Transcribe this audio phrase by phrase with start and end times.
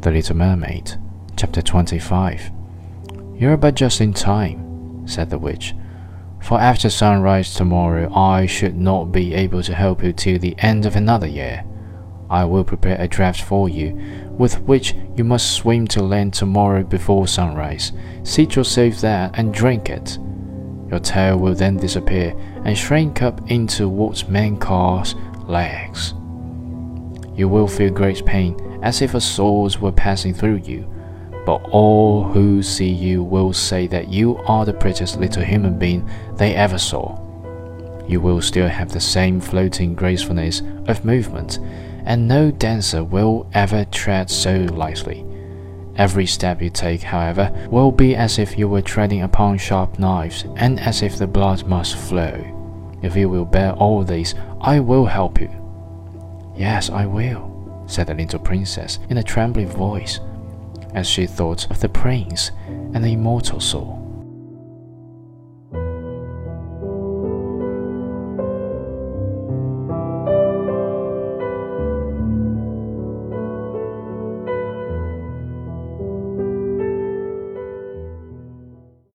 [0.00, 0.92] The Little Mermaid,
[1.36, 2.52] Chapter 25.
[3.34, 5.74] You're but just in time, said the witch.
[6.40, 10.86] For after sunrise tomorrow, I should not be able to help you till the end
[10.86, 11.64] of another year.
[12.30, 13.96] I will prepare a draft for you,
[14.30, 17.90] with which you must swim to land tomorrow before sunrise.
[18.22, 20.16] Seat yourself there and drink it.
[20.90, 25.04] Your tail will then disappear and shrink up into what men call
[25.48, 26.14] legs.
[27.38, 30.86] You will feel great pain, as if a sword were passing through you,
[31.46, 36.06] but all who see you will say that you are the prettiest little human being
[36.36, 37.16] they ever saw.
[38.06, 41.58] You will still have the same floating gracefulness of movement
[42.08, 45.26] and no dancer will ever tread so lightly.
[45.96, 50.46] Every step you take, however, will be as if you were treading upon sharp knives,
[50.56, 52.32] and as if the blood must flow.
[53.02, 55.50] If you will bear all this, I will help you.
[56.58, 60.18] Yes, I will, said the little princess in a trembling voice,
[60.92, 64.07] as she thought of the prince and the immortal soul.